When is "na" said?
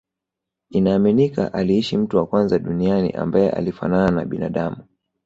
4.11-4.25